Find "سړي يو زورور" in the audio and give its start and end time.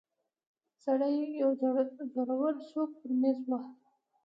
0.83-2.55